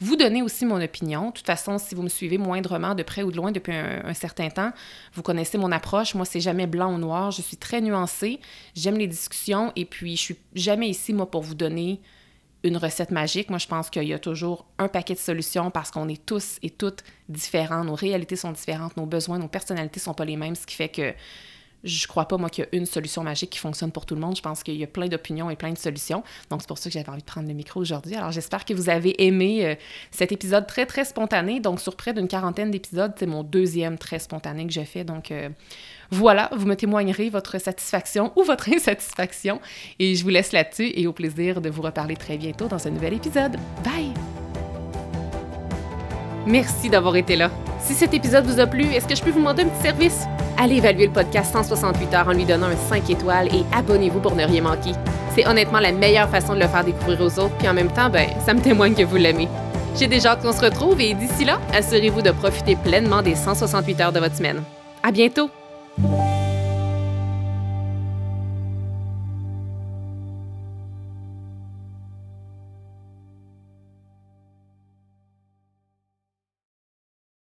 vous 0.02 0.18
donner 0.18 0.42
aussi 0.42 0.66
mon 0.66 0.82
opinion. 0.82 1.28
De 1.28 1.32
toute 1.32 1.46
façon, 1.46 1.78
si 1.78 1.96
vous 1.96 2.02
me 2.02 2.10
suivez 2.10 2.38
moindrement 2.38 2.96
de 2.96 3.04
près 3.04 3.24
ou 3.24 3.32
de 3.32 3.38
loin 3.38 3.52
depuis 3.52 3.74
un, 3.74 4.14
certain 4.14 4.50
temps, 4.50 4.72
vous 5.14 5.22
connaissez 5.22 5.58
mon 5.58 5.72
approche. 5.72 6.16
Moi, 6.16 6.26
c'est 6.26 6.42
jamais 6.42 6.68
blanc 6.68 6.94
ou 6.94 6.98
noir. 6.98 7.32
Je 7.32 7.42
suis 7.42 7.58
très 7.58 7.80
nuancée. 7.80 8.40
J'aime 8.76 8.98
les 8.98 9.08
discussions 9.08 9.72
et 9.76 9.86
puis 9.86 10.18
je 10.18 10.22
suis 10.22 10.38
jamais 10.54 10.90
ici, 10.90 11.14
moi, 11.14 11.32
pour 11.32 11.44
vous 11.44 11.56
donner 11.56 12.02
une 12.64 12.76
recette 12.76 13.12
magique. 13.12 13.50
Moi, 13.50 13.60
je 13.60 13.68
pense 13.68 13.90
qu'il 13.90 14.04
y 14.04 14.14
a 14.14 14.20
toujours 14.20 14.66
un 14.80 14.90
paquet 14.90 15.14
de 15.14 15.20
solutions 15.20 15.72
parce 15.72 15.92
qu'on 15.92 16.10
est 16.10 16.26
tous 16.26 16.58
et 16.62 16.72
toutes 16.72 17.04
différents. 17.30 17.86
Nos 17.86 17.96
réalités 17.96 18.36
sont 18.36 18.52
différentes, 18.52 18.98
nos 18.98 19.06
besoins, 19.06 19.40
nos 19.40 19.48
personnalités 19.48 20.02
sont 20.02 20.14
pas 20.14 20.26
les 20.26 20.36
mêmes, 20.36 20.56
ce 20.56 20.66
qui 20.66 20.76
fait 20.76 20.90
que 20.90 21.14
je 21.86 22.08
crois 22.08 22.28
pas, 22.28 22.38
moi, 22.38 22.50
qu'il 22.50 22.64
y 22.64 22.68
a 22.68 22.78
une 22.78 22.86
solution 22.86 23.24
magique 23.24 23.52
qui 23.52 23.60
fonctionne 23.60 23.92
pour 23.92 24.06
tout 24.06 24.16
le 24.16 24.22
monde. 24.22 24.36
Je 24.36 24.42
pense 24.42 24.64
qu'il 24.64 24.76
y 24.76 24.84
a 24.84 24.88
plein 24.88 25.08
d'opinions 25.08 25.50
et 25.50 25.56
plein 25.56 25.72
de 25.72 25.78
solutions. 25.78 26.24
Donc, 26.50 26.62
c'est 26.62 26.68
pour 26.68 26.78
ça 26.78 26.90
que 26.90 26.94
j'avais 26.94 27.10
envie 27.10 27.22
de 27.22 27.26
prendre 27.26 27.48
le 27.48 27.54
micro 27.54 27.80
aujourd'hui. 27.80 28.16
Alors, 28.16 28.32
j'espère 28.32 28.66
que 28.66 28.74
vous 28.74 28.90
avez 28.90 29.24
aimé 29.24 29.66
euh, 29.66 29.76
cet 30.12 30.32
épisode 30.32 30.68
très, 30.68 30.86
très 30.86 31.06
spontané. 31.06 31.60
Donc, 31.60 31.80
sur 31.80 31.96
près 31.96 32.14
d'une 32.14 32.28
quarantaine 32.28 32.72
d'épisodes, 32.72 33.14
c'est 33.18 33.28
mon 33.28 33.44
deuxième 33.44 33.98
très 33.98 34.20
spontané 34.20 34.66
que 34.66 34.74
j'ai 34.74 34.86
fait. 34.86 35.04
Donc, 35.04 35.32
euh, 35.32 35.50
voilà, 36.12 36.50
vous 36.56 36.66
me 36.66 36.76
témoignerez 36.76 37.30
votre 37.30 37.60
satisfaction 37.60 38.32
ou 38.36 38.44
votre 38.44 38.70
insatisfaction. 38.74 39.62
Et 40.00 40.16
je 40.16 40.24
vous 40.24 40.30
laisse 40.30 40.52
là-dessus 40.52 40.92
et 40.96 41.08
au 41.08 41.14
plaisir 41.14 41.62
de 41.62 41.70
vous 41.70 41.82
reparler 41.82 42.16
très 42.16 42.38
bientôt 42.38 42.68
dans 42.68 42.88
un 42.88 42.92
nouvel 42.92 43.14
épisode. 43.14 43.58
Bye! 43.84 44.12
Merci 46.48 46.90
d'avoir 46.90 47.16
été 47.16 47.36
là. 47.36 47.50
Si 47.80 47.94
cet 47.94 48.14
épisode 48.14 48.46
vous 48.46 48.60
a 48.60 48.68
plu, 48.68 48.86
est-ce 48.86 49.08
que 49.08 49.16
je 49.16 49.24
peux 49.24 49.32
vous 49.32 49.40
demander 49.40 49.64
un 49.64 49.70
petit 49.70 49.82
service? 49.82 50.26
Allez 50.58 50.78
évaluer 50.78 51.08
le 51.08 51.12
podcast 51.12 51.52
168 51.52 52.14
heures 52.14 52.28
en 52.30 52.32
lui 52.32 52.46
donnant 52.46 52.68
un 52.68 52.78
5 52.90 53.10
étoiles 53.10 53.48
et 53.54 53.64
abonnez-vous 53.76 54.20
pour 54.20 54.36
ne 54.36 54.46
rien 54.46 54.62
manquer. 54.62 54.92
C'est 55.36 55.46
honnêtement 55.48 55.80
la 55.80 55.92
meilleure 55.92 56.30
façon 56.30 56.56
de 56.56 56.60
le 56.60 56.68
faire 56.68 56.86
découvrir 56.86 57.20
aux 57.20 57.40
autres, 57.40 57.56
puis 57.58 57.68
en 57.68 57.74
même 57.74 57.92
temps, 57.92 58.10
ben, 58.10 58.30
ça 58.46 58.54
me 58.54 58.62
témoigne 58.62 58.96
que 58.96 59.04
vous 59.04 59.18
l'aimez. 59.18 59.50
J'ai 59.98 60.08
déjà 60.08 60.32
hâte 60.32 60.42
qu'on 60.42 60.54
se 60.54 60.62
retrouve 60.62 61.00
et 61.02 61.14
d'ici 61.14 61.44
là, 61.44 61.60
assurez-vous 61.74 62.22
de 62.22 62.32
profiter 62.32 62.76
pleinement 62.78 63.22
des 63.22 63.36
168 63.36 64.02
heures 64.02 64.12
de 64.14 64.20
votre 64.20 64.36
semaine. 64.36 64.64
À 65.04 65.12
bientôt! 65.12 65.50